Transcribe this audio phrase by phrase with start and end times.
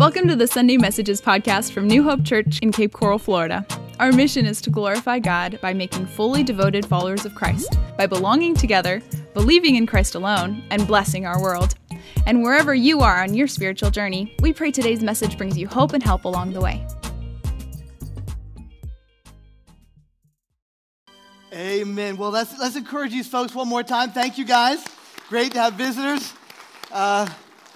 [0.00, 3.66] Welcome to the Sunday Messages podcast from New Hope Church in Cape Coral, Florida.
[3.98, 8.54] Our mission is to glorify God by making fully devoted followers of Christ, by belonging
[8.54, 9.02] together,
[9.34, 11.74] believing in Christ alone, and blessing our world.
[12.24, 15.92] And wherever you are on your spiritual journey, we pray today's message brings you hope
[15.92, 16.86] and help along the way.
[21.52, 22.16] Amen.
[22.16, 24.12] Well, let's, let's encourage these folks one more time.
[24.12, 24.82] Thank you, guys.
[25.28, 26.32] Great to have visitors.
[26.90, 27.28] Uh,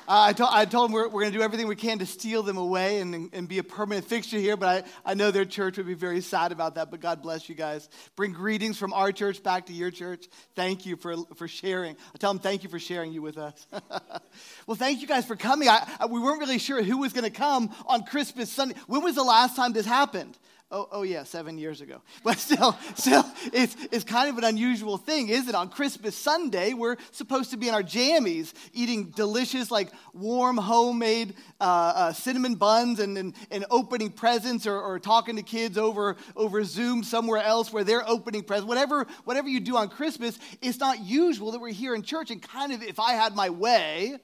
[0.07, 2.07] Uh, I, told, I told them we're, we're going to do everything we can to
[2.07, 5.47] steal them away and, and be a permanent fixture here, but I, I know their
[5.47, 6.91] church would be very sad about that.
[6.91, 7.89] But God bless you guys.
[8.15, 10.27] Bring greetings from our church back to your church.
[10.55, 11.97] Thank you for, for sharing.
[12.15, 13.67] I tell them thank you for sharing you with us.
[14.67, 15.69] well, thank you guys for coming.
[15.69, 18.75] I, I, we weren't really sure who was going to come on Christmas Sunday.
[18.87, 20.37] When was the last time this happened?
[20.75, 22.03] Oh, oh yeah, seven years ago.
[22.25, 25.55] But still, still, it's, it's kind of an unusual thing, is it?
[25.55, 31.35] On Christmas Sunday, we're supposed to be in our jammies, eating delicious, like warm, homemade
[31.61, 36.17] uh, uh, cinnamon buns and, and, and opening presents or, or, talking to kids over,
[36.35, 38.67] over Zoom somewhere else where they're opening presents.
[38.67, 42.33] Whatever, whatever you do on Christmas, it's not usual that we're here in church.
[42.33, 44.17] And kind of, if I had my way,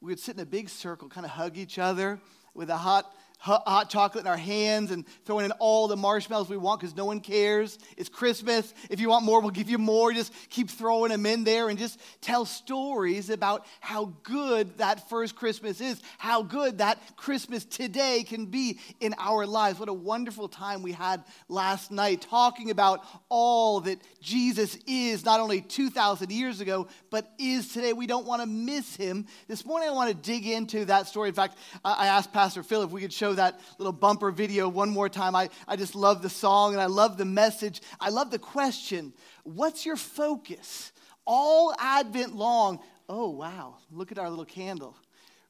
[0.00, 2.18] we would sit in a big circle, kind of hug each other
[2.54, 6.56] with a hot hot chocolate in our hands and throwing in all the marshmallows we
[6.56, 7.76] want because no one cares.
[7.96, 8.72] It's Christmas.
[8.88, 10.12] If you want more, we'll give you more.
[10.12, 15.34] Just keep throwing them in there and just tell stories about how good that first
[15.34, 19.80] Christmas is, how good that Christmas today can be in our lives.
[19.80, 25.40] What a wonderful time we had last night talking about all that Jesus is, not
[25.40, 27.92] only 2,000 years ago, but is today.
[27.92, 29.26] We don't want to miss him.
[29.48, 31.28] This morning, I want to dig into that story.
[31.28, 34.90] In fact, I asked Pastor Phil if we could show that little bumper video one
[34.90, 35.34] more time.
[35.34, 37.80] I, I just love the song and I love the message.
[38.00, 39.12] I love the question
[39.44, 40.92] What's your focus?
[41.24, 42.80] All Advent long.
[43.08, 44.96] Oh, wow, look at our little candle.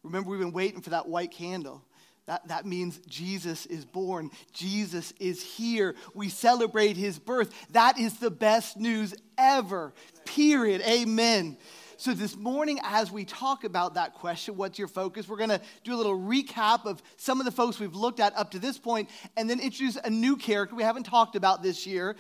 [0.02, 1.84] Remember, we've been waiting for that white candle.
[2.26, 4.30] That, that means Jesus is born.
[4.52, 5.94] Jesus is here.
[6.14, 7.52] We celebrate his birth.
[7.70, 9.92] That is the best news ever.
[10.24, 10.82] Period.
[10.82, 11.56] Amen.
[12.02, 15.28] So, this morning, as we talk about that question, what's your focus?
[15.28, 18.36] We're going to do a little recap of some of the folks we've looked at
[18.36, 21.86] up to this point and then introduce a new character we haven't talked about this
[21.86, 22.16] year.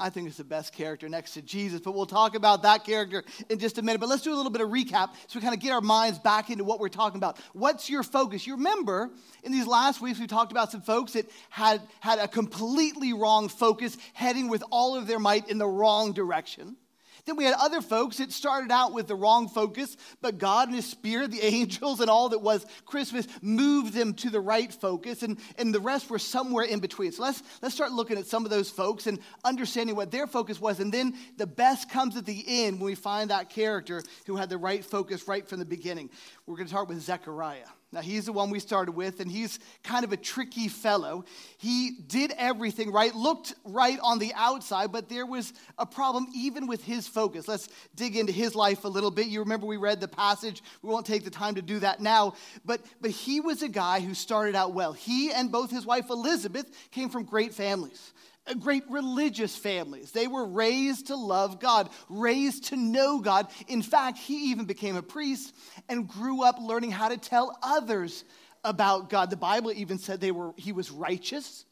[0.00, 3.22] I think it's the best character next to Jesus, but we'll talk about that character
[3.50, 4.00] in just a minute.
[4.00, 6.18] But let's do a little bit of recap so we kind of get our minds
[6.18, 7.38] back into what we're talking about.
[7.52, 8.46] What's your focus?
[8.46, 9.10] You remember
[9.42, 13.50] in these last weeks we talked about some folks that had had a completely wrong
[13.50, 16.78] focus, heading with all of their might in the wrong direction.
[17.24, 20.76] Then we had other folks that started out with the wrong focus, but God and
[20.76, 25.22] His Spirit, the angels, and all that was Christmas moved them to the right focus,
[25.22, 27.12] and, and the rest were somewhere in between.
[27.12, 30.60] So let's, let's start looking at some of those folks and understanding what their focus
[30.60, 30.80] was.
[30.80, 34.48] And then the best comes at the end when we find that character who had
[34.48, 36.10] the right focus right from the beginning.
[36.46, 37.66] We're going to start with Zechariah.
[37.92, 41.24] Now, he's the one we started with, and he's kind of a tricky fellow.
[41.58, 46.68] He did everything right, looked right on the outside, but there was a problem even
[46.68, 47.48] with his focus.
[47.48, 49.26] Let's dig into his life a little bit.
[49.26, 50.62] You remember we read the passage.
[50.82, 52.34] We won't take the time to do that now,
[52.64, 54.92] but, but he was a guy who started out well.
[54.92, 58.12] He and both his wife Elizabeth came from great families
[58.46, 60.12] Uh, great religious families.
[60.12, 63.48] They were raised to love God, raised to know God.
[63.68, 65.54] In fact, he even became a priest
[65.88, 68.24] and grew up learning how to tell others
[68.64, 69.30] about God.
[69.30, 71.64] The Bible even said they were, he was righteous.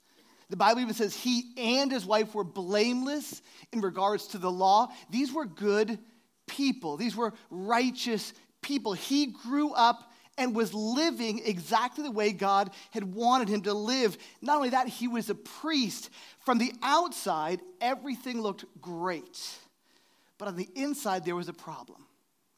[0.50, 3.42] The Bible even says he and his wife were blameless
[3.72, 4.88] in regards to the law.
[5.10, 5.98] These were good
[6.46, 8.94] people, these were righteous people.
[8.94, 10.07] He grew up
[10.38, 14.16] and was living exactly the way God had wanted him to live.
[14.40, 16.10] Not only that, he was a priest.
[16.38, 19.38] From the outside, everything looked great.
[20.38, 22.07] But on the inside, there was a problem.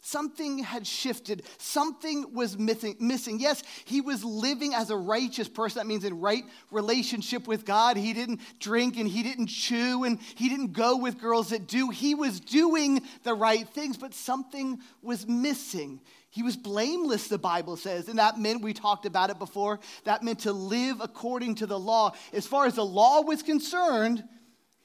[0.02, 1.42] Something had shifted.
[1.58, 2.96] Something was missing.
[3.38, 5.78] Yes, he was living as a righteous person.
[5.78, 7.98] That means in right relationship with God.
[7.98, 11.90] He didn't drink and he didn't chew and he didn't go with girls that do.
[11.90, 16.00] He was doing the right things, but something was missing.
[16.30, 18.08] He was blameless, the Bible says.
[18.08, 21.78] And that meant, we talked about it before, that meant to live according to the
[21.78, 22.14] law.
[22.32, 24.24] As far as the law was concerned,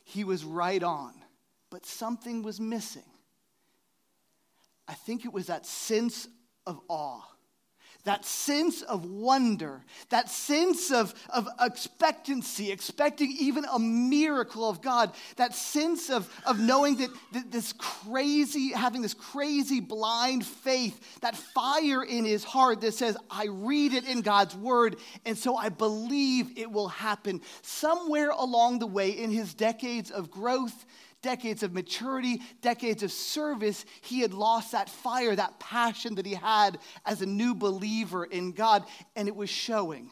[0.04, 1.14] he was right on.
[1.70, 3.04] But something was missing.
[4.88, 6.28] I think it was that sense
[6.66, 7.22] of awe
[8.06, 15.12] that sense of wonder, that sense of, of expectancy, expecting even a miracle of God,
[15.38, 21.36] that sense of, of knowing that, that this crazy, having this crazy blind faith, that
[21.36, 25.70] fire in his heart that says, I read it in God's word, and so I
[25.70, 27.42] believe it will happen.
[27.64, 30.86] Somewhere along the way in his decades of growth,
[31.22, 36.36] decades of maturity, decades of service, he had lost that fire, that passion that he
[36.36, 38.84] had as a new believer in God,
[39.16, 40.12] and it was showing.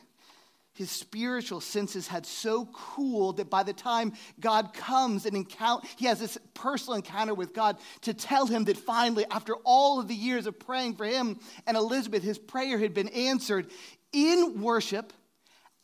[0.75, 6.07] His spiritual senses had so cooled that by the time God comes and encounter, he
[6.07, 10.15] has this personal encounter with God to tell him that finally, after all of the
[10.15, 13.69] years of praying for him and Elizabeth, his prayer had been answered
[14.11, 15.13] in worship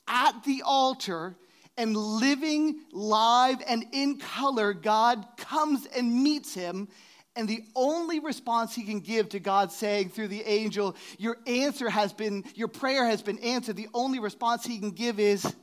[0.07, 1.37] at the altar
[1.79, 6.89] and living live and in color, God comes and meets him.
[7.37, 11.89] And the only response he can give to God saying through the angel, Your answer
[11.89, 15.55] has been, your prayer has been answered, the only response he can give is,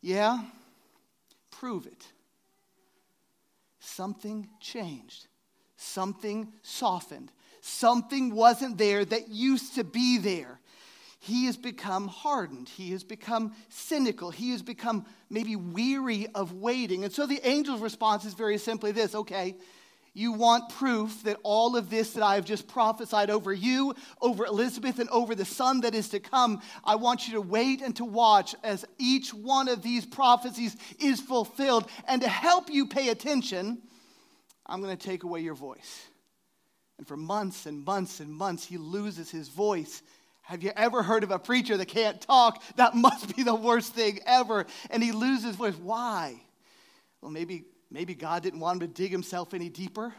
[0.00, 0.42] Yeah,
[1.52, 2.04] prove it.
[3.78, 5.28] Something changed,
[5.76, 7.30] something softened,
[7.60, 10.58] something wasn't there that used to be there
[11.18, 12.68] he has become hardened.
[12.68, 14.30] He has become cynical.
[14.30, 17.04] He has become maybe weary of waiting.
[17.04, 19.56] And so the angel's response is very simply this okay,
[20.14, 24.46] you want proof that all of this that I have just prophesied over you, over
[24.46, 27.94] Elizabeth, and over the son that is to come, I want you to wait and
[27.96, 31.88] to watch as each one of these prophecies is fulfilled.
[32.06, 33.82] And to help you pay attention,
[34.66, 36.06] I'm going to take away your voice.
[36.98, 40.02] And for months and months and months, he loses his voice
[40.48, 42.62] have you ever heard of a preacher that can't talk?
[42.76, 44.64] That must be the worst thing ever.
[44.88, 45.74] And he loses voice.
[45.74, 46.40] Why?
[47.20, 50.14] Well, maybe, maybe God didn't want him to dig himself any deeper.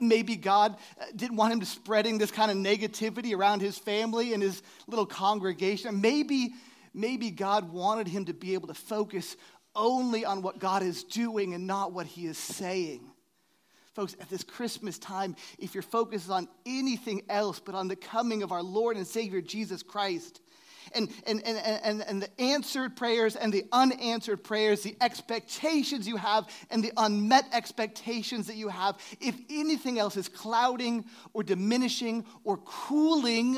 [0.00, 4.34] Maybe God uh, didn't want him to spreading this kind of negativity around his family
[4.34, 6.02] and his little congregation.
[6.02, 6.52] Maybe,
[6.92, 9.38] maybe God wanted him to be able to focus
[9.74, 13.10] only on what God is doing and not what he is saying.
[13.94, 17.96] Folks, at this Christmas time, if your focus is on anything else but on the
[17.96, 20.40] coming of our Lord and Savior Jesus Christ,
[20.94, 26.16] and, and, and, and, and the answered prayers and the unanswered prayers, the expectations you
[26.16, 31.04] have and the unmet expectations that you have, if anything else is clouding
[31.34, 33.56] or diminishing or cooling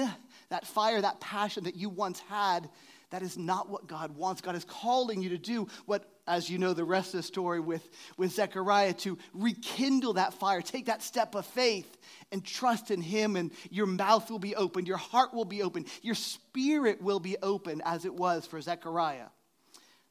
[0.50, 2.68] that fire, that passion that you once had,
[3.14, 4.40] that is not what God wants.
[4.40, 7.60] God is calling you to do what, as you know, the rest of the story
[7.60, 11.96] with, with Zechariah, to rekindle that fire, take that step of faith
[12.32, 15.86] and trust in Him, and your mouth will be open, your heart will be open,
[16.02, 19.28] your spirit will be open, as it was for Zechariah.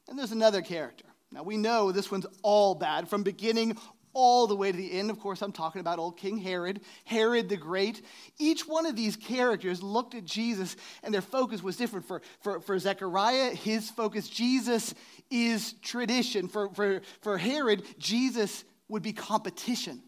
[0.08, 1.04] And there's another character.
[1.30, 3.76] Now, we know this one's all bad from beginning
[4.14, 5.10] all the way to the end.
[5.10, 8.02] Of course, I'm talking about old King Herod, Herod the Great.
[8.38, 12.06] Each one of these characters looked at Jesus and their focus was different.
[12.06, 14.94] For, for, for Zechariah, his focus, Jesus
[15.30, 16.48] is tradition.
[16.48, 20.02] For, for, for Herod, Jesus would be competition.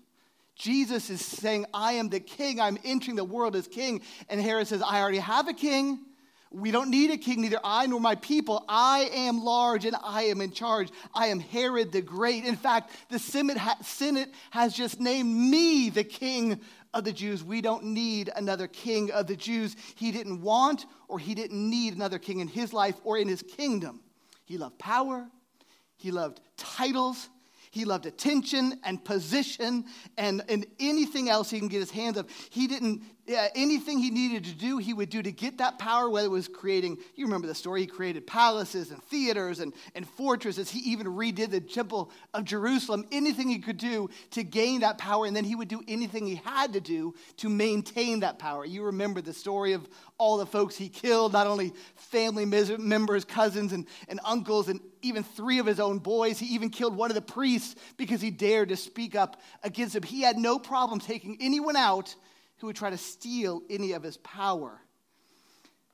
[0.55, 2.61] Jesus is saying, I am the king.
[2.61, 4.01] I'm entering the world as king.
[4.31, 6.01] And Herod says, I already have a king.
[6.57, 8.65] We don't need a king, neither I nor my people.
[8.67, 10.89] I am large and I am in charge.
[11.15, 12.47] I am Herod the Great.
[12.47, 16.59] In fact, the Senate has just named me the king
[16.95, 17.45] of the Jews.
[17.45, 19.77] We don't need another king of the Jews.
[19.97, 23.43] He didn't want or he didn't need another king in his life or in his
[23.43, 24.01] kingdom.
[24.47, 25.29] He loved power,
[25.97, 27.29] he loved titles,
[27.71, 29.85] he loved attention and position
[30.17, 32.31] and, and anything else he can get his hands of.
[32.49, 36.09] He didn't yeah, anything he needed to do, he would do to get that power,
[36.09, 40.09] whether it was creating, you remember the story, he created palaces and theaters and, and
[40.09, 40.71] fortresses.
[40.71, 45.27] He even redid the temple of Jerusalem, anything he could do to gain that power,
[45.27, 48.65] and then he would do anything he had to do to maintain that power.
[48.65, 49.89] You remember the story of
[50.19, 55.25] all the folks he killed, not only family members, cousins, and, and uncles, and even
[55.25, 56.39] three of his own boys.
[56.39, 60.05] He even killed one of the priests because he dared to speak up against him.
[60.05, 62.15] He had no problem taking anyone out
[62.59, 64.81] who would try to steal any of his power.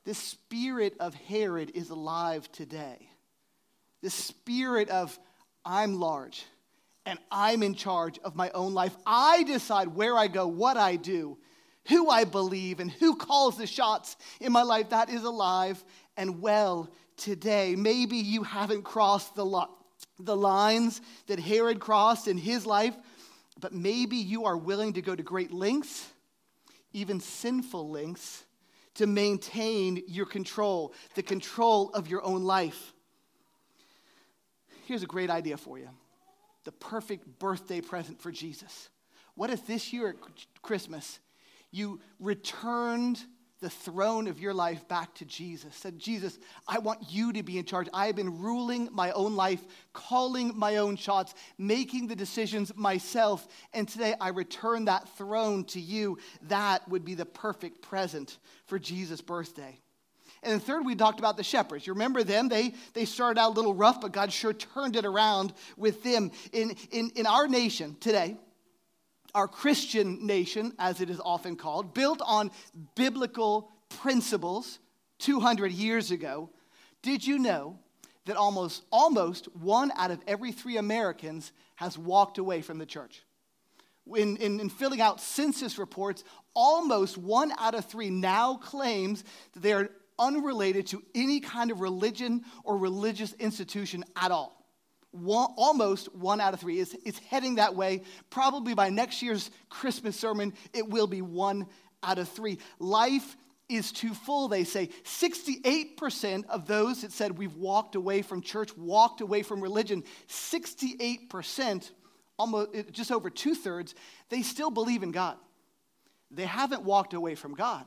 [0.05, 3.09] This spirit of Herod is alive today.
[4.01, 5.17] This spirit of,
[5.65, 6.45] I'm large
[7.05, 8.95] and I'm in charge of my own life.
[9.05, 11.37] I decide where I go, what I do,
[11.87, 14.89] who I believe, and who calls the shots in my life.
[14.89, 15.83] That is alive
[16.15, 17.75] and well today.
[17.75, 19.69] Maybe you haven't crossed the, lo-
[20.19, 22.95] the lines that Herod crossed in his life,
[23.59, 26.09] but maybe you are willing to go to great lengths
[26.93, 28.45] even sinful lengths,
[28.95, 32.93] to maintain your control, the control of your own life.
[34.85, 35.89] Here's a great idea for you
[36.63, 38.89] the perfect birthday present for Jesus.
[39.35, 40.15] What if this year at
[40.61, 41.19] Christmas
[41.71, 43.19] you returned
[43.63, 45.73] the throne of your life back to Jesus.
[45.73, 47.87] Said, Jesus, I want you to be in charge.
[47.93, 53.47] I have been ruling my own life, calling my own shots, making the decisions myself.
[53.73, 56.17] And today I return that throne to you.
[56.43, 59.79] That would be the perfect present for Jesus' birthday.
[60.43, 61.87] And then third, we talked about the shepherds.
[61.87, 62.49] You remember them?
[62.49, 66.31] They, they started out a little rough, but God sure turned it around with them.
[66.51, 68.35] In, in, in our nation today,
[69.35, 72.51] our Christian nation, as it is often called, built on
[72.95, 74.79] biblical principles
[75.19, 76.49] 200 years ago,
[77.01, 77.79] did you know
[78.25, 83.23] that almost, almost one out of every three Americans has walked away from the church?
[84.15, 86.23] In, in, in, filling out census reports,
[86.53, 89.23] almost one out of three now claims
[89.53, 94.62] that they are unrelated to any kind of religion or religious institution at all.
[95.13, 98.01] One, almost one out of three is, is heading that way.
[98.31, 101.67] Probably by next year's Christmas sermon, it will be one
[102.01, 102.57] out of three.
[102.79, 103.37] Life
[103.69, 104.89] is too full, they say.
[105.03, 111.91] 68% of those that said we've walked away from church, walked away from religion, 68%,
[112.39, 113.93] almost eh, just over two thirds,
[114.29, 115.37] they still believe in God.
[116.31, 117.85] They haven't walked away from God,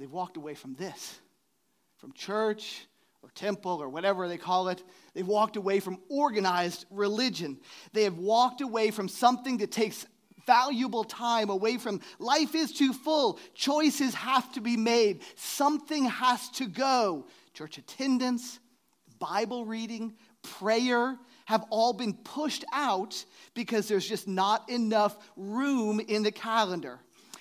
[0.00, 1.20] they've walked away from this,
[1.98, 2.88] from church
[3.24, 4.82] or temple or whatever they call it.
[5.14, 7.58] They've walked away from organized religion.
[7.94, 10.04] They have walked away from something that takes
[10.46, 13.38] valuable time away from life is too full.
[13.54, 15.22] Choices have to be made.
[15.36, 17.26] Something has to go.
[17.54, 18.60] Church attendance,
[19.18, 21.16] Bible reading, prayer
[21.46, 26.98] have all been pushed out because there's just not enough room in the calendar.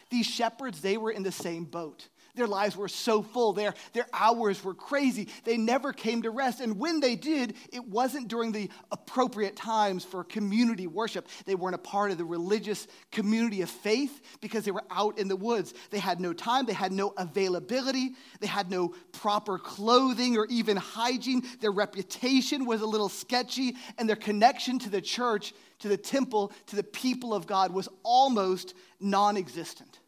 [0.09, 2.07] These shepherds, they were in the same boat.
[2.35, 3.53] Their lives were so full.
[3.53, 5.27] Their, their hours were crazy.
[5.43, 6.61] They never came to rest.
[6.61, 11.27] And when they did, it wasn't during the appropriate times for community worship.
[11.45, 15.27] They weren't a part of the religious community of faith because they were out in
[15.27, 15.75] the woods.
[15.91, 20.75] They had no time, they had no availability, they had no proper clothing or even
[20.75, 21.43] hygiene.
[21.61, 26.51] Their reputation was a little sketchy, and their connection to the church, to the temple,
[26.67, 29.99] to the people of God was almost non existent.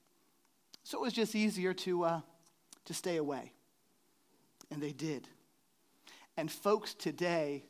[0.86, 2.22] So it was just easier to, uh,
[2.86, 3.52] to stay away.
[4.70, 5.28] And they did.
[6.38, 7.66] And folks today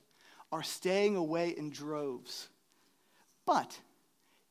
[0.51, 2.49] are staying away in droves.
[3.45, 3.79] But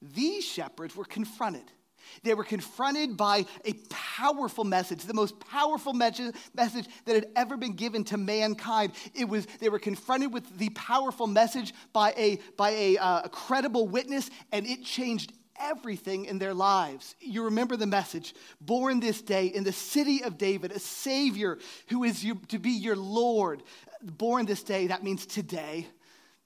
[0.00, 1.70] these shepherds were confronted.
[2.22, 7.74] They were confronted by a powerful message, the most powerful message that had ever been
[7.74, 8.92] given to mankind.
[9.14, 13.28] It was, they were confronted with the powerful message by a, by a, uh, a
[13.28, 17.14] credible witness, and it changed everything in their lives.
[17.20, 21.58] You remember the message born this day in the city of David, a Savior
[21.88, 23.62] who is you, to be your Lord.
[24.02, 25.86] Born this day, that means today,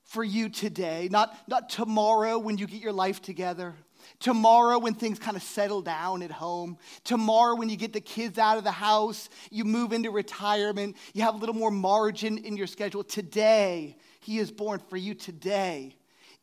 [0.04, 3.74] for you today, not, not tomorrow when you get your life together.
[4.20, 6.78] Tomorrow, when things kind of settle down at home.
[7.04, 11.22] Tomorrow, when you get the kids out of the house, you move into retirement, you
[11.22, 13.04] have a little more margin in your schedule.
[13.04, 15.94] Today, He is born for you today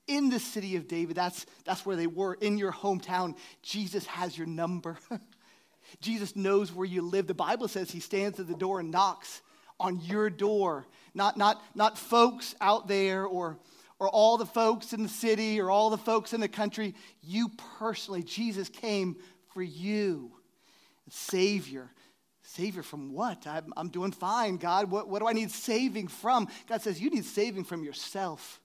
[0.08, 1.16] in the city of David.
[1.16, 3.36] That's, that's where they were, in your hometown.
[3.62, 4.98] Jesus has your number.
[6.02, 7.28] Jesus knows where you live.
[7.28, 9.42] The Bible says he stands at the door and knocks
[9.80, 10.86] on your door.
[11.14, 13.58] Not, not, not folks out there or,
[14.00, 16.96] or all the folks in the city or all the folks in the country.
[17.22, 19.18] You personally, Jesus came
[19.54, 20.32] for you.
[21.10, 21.92] Savior.
[22.42, 23.48] Savior from what?
[23.48, 24.90] I'm, I'm doing fine, God.
[24.92, 26.48] What, what do I need saving from?
[26.68, 28.60] God says, You need saving from yourself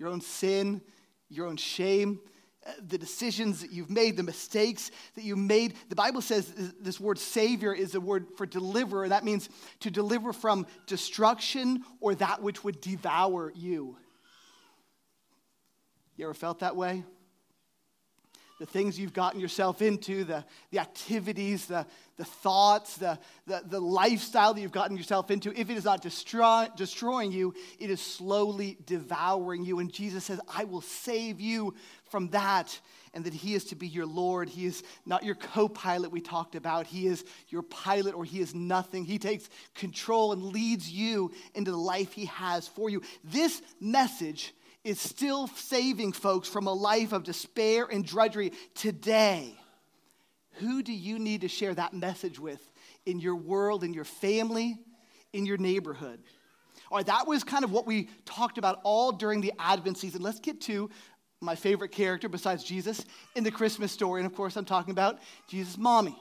[0.00, 0.80] your own sin,
[1.28, 2.18] your own shame,
[2.66, 5.74] uh, the decisions that you've made, the mistakes that you made.
[5.90, 9.08] The Bible says this word Savior is a word for deliverer.
[9.08, 13.96] That means to deliver from destruction or that which would devour you.
[16.16, 17.04] You ever felt that way?
[18.60, 21.86] The things you've gotten yourself into, the, the activities, the,
[22.18, 26.02] the thoughts, the, the, the lifestyle that you've gotten yourself into, if it is not
[26.02, 29.78] destroy, destroying you, it is slowly devouring you.
[29.78, 31.74] And Jesus says, I will save you
[32.10, 32.78] from that,
[33.14, 34.50] and that He is to be your Lord.
[34.50, 38.40] He is not your co pilot we talked about, He is your pilot, or He
[38.40, 39.06] is nothing.
[39.06, 43.00] He takes control and leads you into the life He has for you.
[43.24, 44.52] This message
[44.84, 49.54] is still saving folks from a life of despair and drudgery today.
[50.54, 52.60] Who do you need to share that message with
[53.06, 54.78] in your world, in your family,
[55.32, 56.20] in your neighborhood?
[56.90, 60.22] All right, that was kind of what we talked about all during the Advent season.
[60.22, 60.90] Let's get to
[61.40, 64.20] my favorite character besides Jesus in the Christmas story.
[64.20, 66.16] And of course, I'm talking about Jesus' mommy.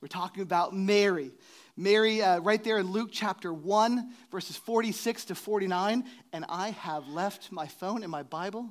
[0.00, 1.32] We're talking about Mary.
[1.76, 6.04] Mary, uh, right there in Luke chapter 1, verses 46 to 49.
[6.32, 8.70] And I have left my phone and my Bible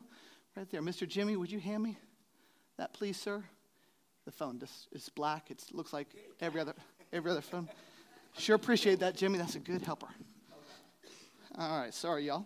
[0.55, 0.81] right there.
[0.81, 1.07] Mr.
[1.07, 1.97] Jimmy, would you hand me
[2.77, 3.43] that, please, sir?
[4.25, 5.49] The phone just is black.
[5.49, 6.07] It looks like
[6.39, 6.75] every other,
[7.11, 7.67] every other phone.
[8.37, 9.39] Sure appreciate that, Jimmy.
[9.39, 10.07] That's a good helper.
[11.57, 12.45] All right, sorry, y'all.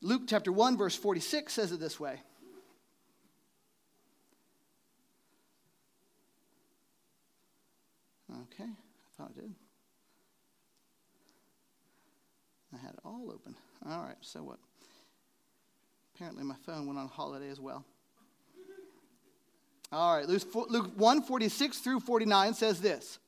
[0.00, 2.20] Luke chapter 1, verse 46 says it this way.
[8.42, 8.70] Okay.
[9.20, 9.54] I did.
[12.72, 13.54] I had it all open.
[13.88, 14.58] All right, so what?
[16.14, 17.84] Apparently, my phone went on holiday as well.
[19.92, 23.18] All right, Luke 146 through 49 says this.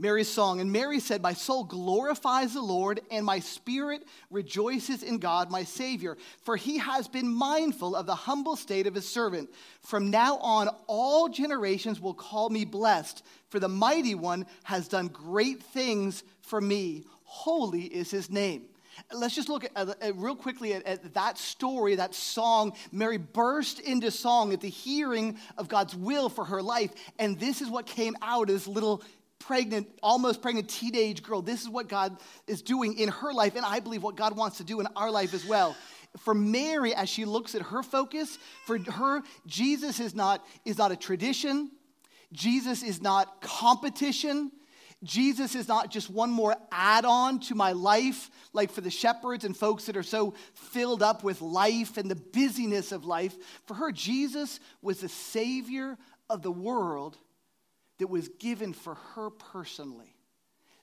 [0.00, 0.60] Mary's song.
[0.60, 5.62] And Mary said, My soul glorifies the Lord, and my spirit rejoices in God, my
[5.62, 9.50] Savior, for he has been mindful of the humble state of his servant.
[9.82, 15.08] From now on, all generations will call me blessed, for the mighty one has done
[15.08, 17.04] great things for me.
[17.24, 18.62] Holy is his name.
[19.12, 22.72] Let's just look at, uh, real quickly at, at, that story, that song.
[22.90, 26.90] Mary burst into song at the hearing of God's will for her life.
[27.18, 29.02] And this is what came out as little
[29.40, 31.42] pregnant, almost pregnant teenage girl.
[31.42, 32.16] This is what God
[32.46, 35.10] is doing in her life, and I believe what God wants to do in our
[35.10, 35.76] life as well.
[36.18, 40.92] For Mary, as she looks at her focus, for her, Jesus is not, is not
[40.92, 41.70] a tradition.
[42.32, 44.52] Jesus is not competition.
[45.02, 49.44] Jesus is not just one more add on to my life, like for the shepherds
[49.44, 53.34] and folks that are so filled up with life and the busyness of life.
[53.66, 55.96] For her, Jesus was the Savior
[56.28, 57.16] of the world
[58.00, 60.16] that was given for her personally.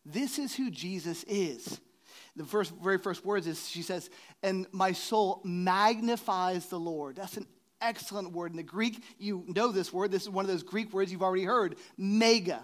[0.06, 1.80] This is who Jesus is.
[2.36, 4.10] The first, very first words is she says,
[4.42, 7.18] and my soul magnifies the Lord.
[7.18, 7.48] That's an
[7.82, 8.52] excellent word.
[8.52, 10.12] In the Greek, you know this word.
[10.12, 12.64] This is one of those Greek words you've already heard mega.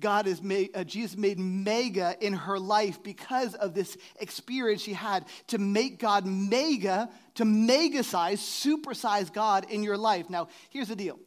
[0.00, 4.94] God has made, uh, Jesus made mega in her life because of this experience she
[4.94, 10.28] had to make God mega, to mega size, supersize God in your life.
[10.28, 11.18] Now, here's the deal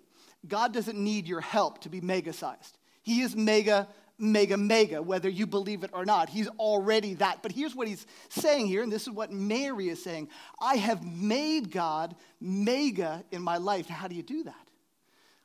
[0.47, 2.77] God doesn't need your help to be mega sized.
[3.01, 3.87] He is mega,
[4.17, 6.29] mega, mega, whether you believe it or not.
[6.29, 7.43] He's already that.
[7.43, 11.05] But here's what he's saying here, and this is what Mary is saying I have
[11.05, 13.87] made God mega in my life.
[13.87, 14.67] How do you do that?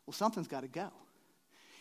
[0.07, 0.90] Well, something's got to go.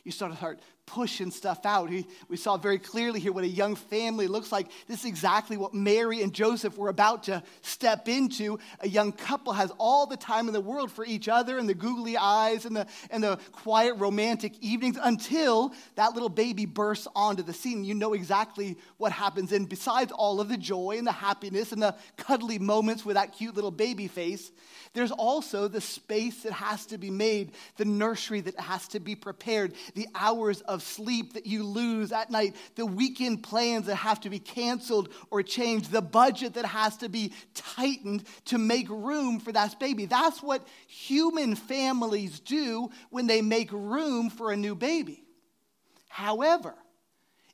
[0.03, 0.59] You start to start
[0.89, 1.89] pushing stuff out.
[2.27, 4.71] We, saw very clearly here what a young family looks like.
[4.87, 8.57] This is exactly what Mary and Joseph were about to step into.
[8.79, 11.75] A young couple has all the time in the world for each other and the
[11.75, 17.43] googly eyes and the, and the quiet romantic evenings until that little baby bursts onto
[17.43, 17.83] the scene.
[17.83, 19.51] You know exactly what happens.
[19.51, 23.33] And besides all of the joy and the happiness and the cuddly moments with that
[23.33, 24.51] cute little baby face,
[24.93, 29.15] there's also the space that has to be made, the nursery that has to be
[29.15, 34.19] prepared, the hours of sleep that you lose at night, the weekend plans that have
[34.21, 39.39] to be canceled or changed, the budget that has to be tightened to make room
[39.39, 40.05] for that baby.
[40.05, 45.23] That's what human families do when they make room for a new baby.
[46.07, 46.75] However,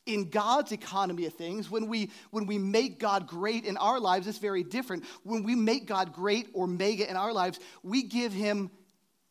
[0.05, 4.27] in God's economy of things, when we, when we make God great in our lives,
[4.27, 5.03] it's very different.
[5.23, 8.69] When we make God great or mega in our lives, we give Him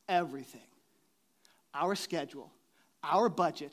[0.08, 0.60] everything
[1.74, 2.52] our schedule,
[3.04, 3.72] our budget,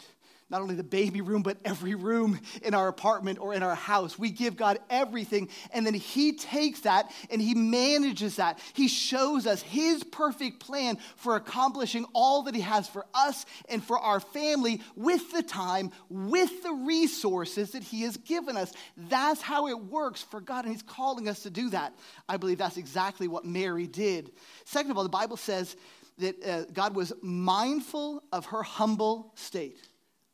[0.50, 4.20] not only the baby room, but every room in our apartment or in our house.
[4.20, 8.60] We give God everything, and then He takes that and He manages that.
[8.74, 13.82] He shows us His perfect plan for accomplishing all that He has for us and
[13.82, 18.74] for our family with the time, with the resources that He has given us.
[18.98, 21.96] That's how it works for God, and He's calling us to do that.
[22.28, 24.32] I believe that's exactly what Mary did.
[24.66, 25.78] Second of all, the Bible says
[26.22, 29.78] that uh, God was mindful of her humble state.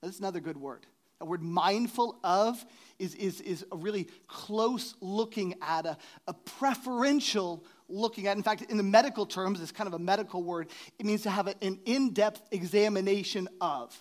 [0.01, 0.85] That's another good word.
[1.19, 2.63] A word mindful of
[2.99, 5.97] is, is, is a really close looking at, a,
[6.27, 8.37] a preferential looking at.
[8.37, 10.69] In fact, in the medical terms, it's kind of a medical word.
[10.99, 13.99] It means to have an in depth examination of.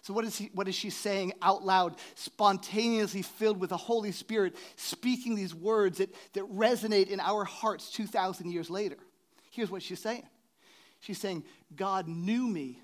[0.00, 4.12] So, what is, he, what is she saying out loud, spontaneously filled with the Holy
[4.12, 8.96] Spirit, speaking these words that, that resonate in our hearts 2,000 years later?
[9.50, 10.22] Here's what she's saying
[11.00, 12.80] She's saying, God knew me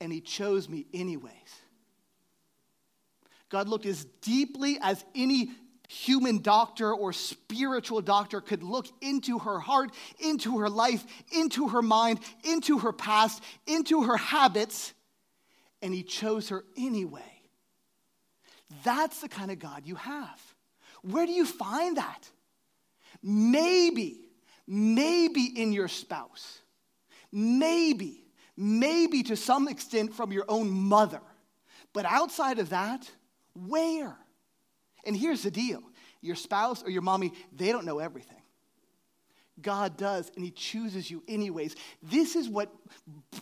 [0.00, 1.32] and he chose me anyways.
[3.50, 5.50] God looked as deeply as any
[5.88, 9.90] human doctor or spiritual doctor could look into her heart,
[10.20, 14.94] into her life, into her mind, into her past, into her habits,
[15.82, 17.22] and he chose her anyway.
[18.84, 20.40] That's the kind of God you have.
[21.02, 22.30] Where do you find that?
[23.20, 24.28] Maybe,
[24.68, 26.59] maybe in your spouse.
[27.32, 28.20] Maybe
[28.60, 31.22] maybe to some extent from your own mother.
[31.94, 33.10] But outside of that,
[33.54, 34.16] where?
[35.04, 35.82] And here's the deal
[36.20, 38.36] your spouse or your mommy, they don't know everything.
[39.62, 41.74] God does, and He chooses you anyways.
[42.02, 42.70] This is what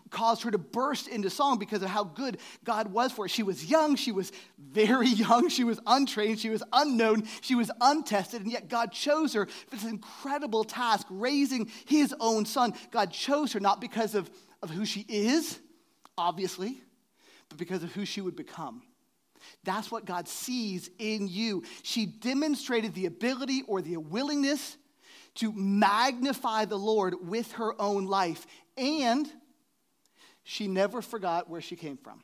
[0.09, 3.29] caused her to burst into song because of how good God was for her.
[3.29, 7.71] She was young, she was very young, she was untrained, she was unknown, she was
[7.81, 12.75] untested, and yet God chose her for this incredible task, raising His own son.
[12.90, 14.31] God chose her not because of
[14.62, 15.59] of who she is,
[16.16, 16.81] obviously,
[17.49, 18.83] but because of who she would become.
[19.64, 21.62] That's what God sees in you.
[21.83, 24.77] She demonstrated the ability or the willingness
[25.37, 28.47] to magnify the Lord with her own life.
[28.77, 29.31] And
[30.51, 32.23] she never forgot where she came from.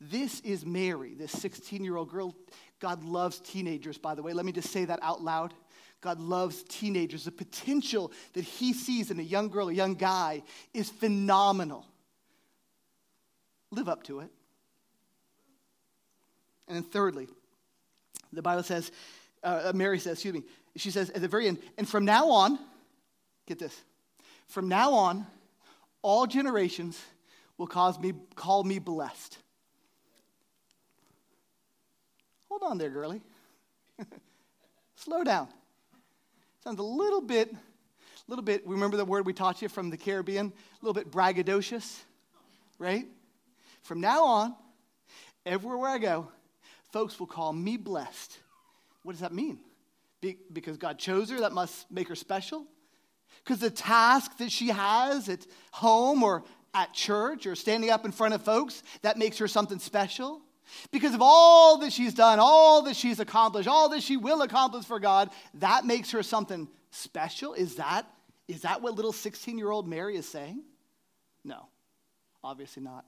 [0.00, 2.32] This is Mary, this 16 year old girl.
[2.78, 4.32] God loves teenagers, by the way.
[4.32, 5.52] Let me just say that out loud.
[6.00, 7.24] God loves teenagers.
[7.24, 11.84] The potential that He sees in a young girl, a young guy, is phenomenal.
[13.72, 14.30] Live up to it.
[16.68, 17.26] And then, thirdly,
[18.32, 18.92] the Bible says,
[19.42, 20.44] uh, Mary says, excuse me,
[20.76, 22.60] she says at the very end, and from now on,
[23.48, 23.76] get this,
[24.46, 25.26] from now on,
[26.02, 27.00] all generations
[27.56, 29.38] will cause me, call me blessed.
[32.48, 33.20] Hold on there, girlie.
[34.96, 35.48] Slow down.
[36.64, 37.56] Sounds a little bit, a
[38.28, 40.46] little bit, remember the word we taught you from the Caribbean?
[40.46, 41.98] A little bit braggadocious,
[42.78, 43.06] right?
[43.82, 44.54] From now on,
[45.46, 46.28] everywhere I go,
[46.92, 48.38] folks will call me blessed.
[49.02, 49.58] What does that mean?
[50.20, 52.66] Be- because God chose her, that must make her special?
[53.48, 58.12] Because the task that she has at home or at church or standing up in
[58.12, 60.42] front of folks, that makes her something special?
[60.90, 64.84] Because of all that she's done, all that she's accomplished, all that she will accomplish
[64.84, 67.54] for God, that makes her something special?
[67.54, 68.04] Is that,
[68.48, 70.62] is that what little 16 year old Mary is saying?
[71.42, 71.68] No,
[72.44, 73.06] obviously not.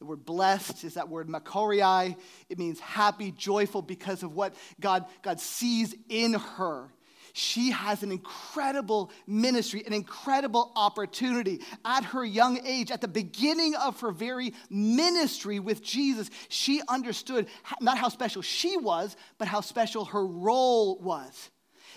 [0.00, 2.14] The word blessed is that word makariai.
[2.50, 6.90] It means happy, joyful because of what God, God sees in her.
[7.32, 11.60] She has an incredible ministry, an incredible opportunity.
[11.84, 17.46] At her young age, at the beginning of her very ministry with Jesus, she understood
[17.80, 21.50] not how special she was, but how special her role was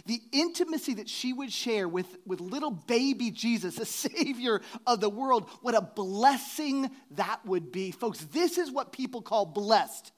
[0.06, 5.10] the intimacy that she would share with, with little baby Jesus, the Savior of the
[5.10, 7.92] world, what a blessing that would be.
[7.92, 10.12] Folks, this is what people call blessed.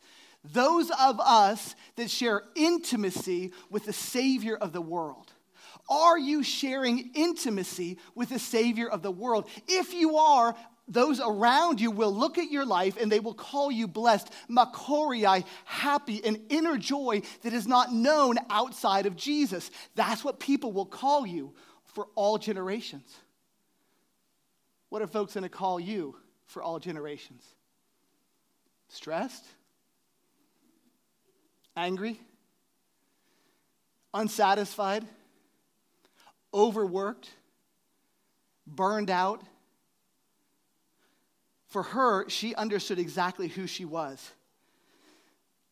[0.53, 5.31] Those of us that share intimacy with the Savior of the world.
[5.89, 9.49] Are you sharing intimacy with the Savior of the world?
[9.67, 10.55] If you are,
[10.87, 15.45] those around you will look at your life and they will call you blessed, makoriai,
[15.65, 19.69] happy, an inner joy that is not known outside of Jesus.
[19.95, 23.15] That's what people will call you for all generations.
[24.89, 27.43] What are folks going to call you for all generations?
[28.87, 29.43] Stressed?
[31.77, 32.19] Angry?
[34.11, 35.05] Unsatisfied?
[36.51, 37.29] Overworked?
[38.65, 39.43] Burned out?
[41.67, 44.31] For her, she understood exactly who she was.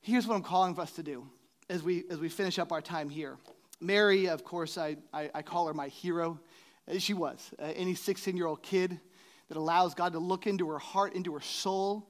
[0.01, 1.27] Here's what I'm calling for us to do
[1.69, 3.37] as we, as we finish up our time here.
[3.81, 6.39] Mary, of course, I, I, I call her my hero.
[6.87, 7.49] Uh, she was.
[7.57, 8.99] Uh, any 16 year old kid
[9.47, 12.07] that allows God to look into her heart, into her soul,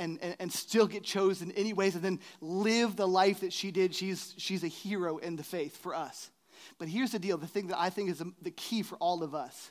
[0.00, 3.94] and, and, and, still get chosen anyways and then live the life that she did,
[3.94, 6.30] she's, she's a hero in the faith for us.
[6.78, 9.22] But here's the deal the thing that I think is the, the key for all
[9.22, 9.70] of us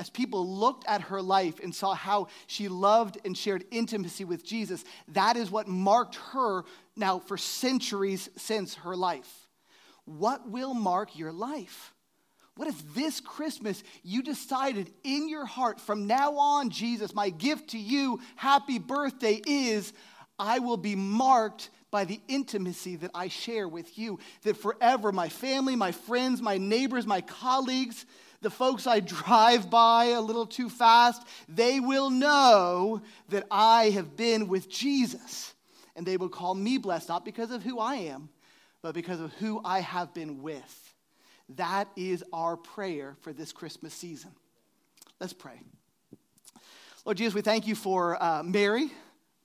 [0.00, 4.44] as people looked at her life and saw how she loved and shared intimacy with
[4.46, 6.64] Jesus, that is what marked her
[6.96, 9.48] now for centuries since her life.
[10.06, 11.92] What will mark your life?
[12.56, 17.70] What if this Christmas you decided in your heart, from now on, Jesus, my gift
[17.70, 19.92] to you, happy birthday, is
[20.38, 24.18] I will be marked by the intimacy that I share with you.
[24.42, 28.06] That forever, my family, my friends, my neighbors, my colleagues,
[28.42, 34.16] the folks I drive by a little too fast, they will know that I have
[34.16, 35.54] been with Jesus.
[35.96, 38.30] And they will call me blessed, not because of who I am,
[38.82, 40.89] but because of who I have been with.
[41.56, 44.30] That is our prayer for this Christmas season.
[45.18, 45.60] Let's pray.
[47.04, 48.90] Lord Jesus, we thank you for uh, Mary,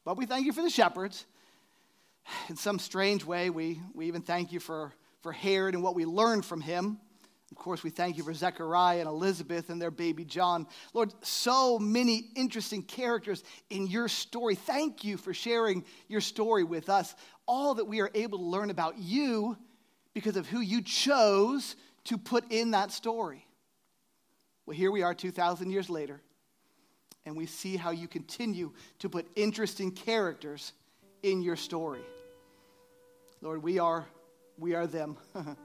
[0.03, 1.25] but we thank you for the shepherds.
[2.49, 6.05] In some strange way, we, we even thank you for, for Herod and what we
[6.05, 6.99] learned from him.
[7.51, 10.67] Of course, we thank you for Zechariah and Elizabeth and their baby John.
[10.93, 14.55] Lord, so many interesting characters in your story.
[14.55, 17.15] Thank you for sharing your story with us.
[17.47, 19.57] All that we are able to learn about you
[20.13, 23.45] because of who you chose to put in that story.
[24.65, 26.21] Well, here we are 2,000 years later,
[27.25, 30.73] and we see how you continue to put interesting characters
[31.23, 32.01] in your story.
[33.41, 34.05] Lord, we are,
[34.57, 35.17] we are them.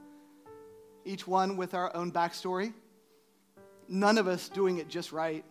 [1.05, 2.73] each one with our own backstory.
[3.87, 5.43] None of us doing it just right.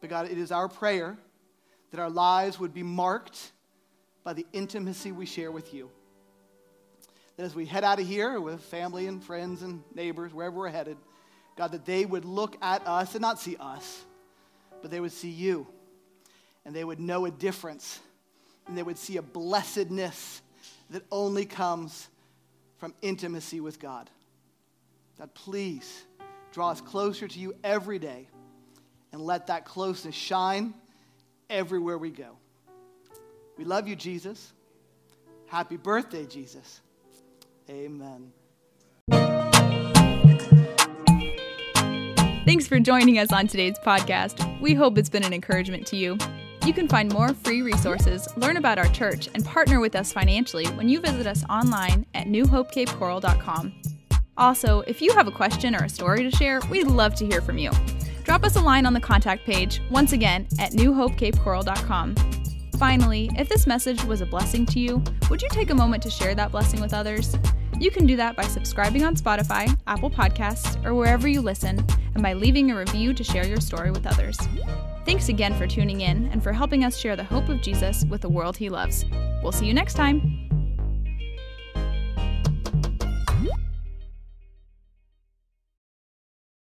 [0.00, 1.16] But God, it is our prayer
[1.90, 3.52] that our lives would be marked
[4.24, 5.90] by the intimacy we share with you.
[7.36, 10.68] That as we head out of here with family and friends and neighbors, wherever we're
[10.68, 10.96] headed,
[11.56, 14.04] God, that they would look at us and not see us,
[14.82, 15.66] but they would see you.
[16.64, 18.00] And they would know a difference
[18.66, 20.42] and they would see a blessedness
[20.90, 22.08] that only comes
[22.78, 24.10] from intimacy with God.
[25.18, 26.04] God, please
[26.52, 28.28] draw us closer to you every day
[29.12, 30.74] and let that closeness shine
[31.48, 32.36] everywhere we go.
[33.56, 34.52] We love you, Jesus.
[35.46, 36.80] Happy birthday, Jesus.
[37.68, 38.32] Amen.
[42.46, 44.60] Thanks for joining us on today's podcast.
[44.60, 46.16] We hope it's been an encouragement to you.
[46.64, 50.66] You can find more free resources, learn about our church, and partner with us financially
[50.68, 53.72] when you visit us online at newhopecapecoral.com.
[54.36, 57.40] Also, if you have a question or a story to share, we'd love to hear
[57.40, 57.70] from you.
[58.24, 62.14] Drop us a line on the contact page, once again, at newhopecapecoral.com.
[62.78, 66.10] Finally, if this message was a blessing to you, would you take a moment to
[66.10, 67.34] share that blessing with others?
[67.78, 71.84] You can do that by subscribing on Spotify, Apple Podcasts, or wherever you listen,
[72.14, 74.38] and by leaving a review to share your story with others.
[75.06, 78.20] Thanks again for tuning in and for helping us share the hope of Jesus with
[78.20, 79.04] the world he loves.
[79.42, 80.45] We'll see you next time.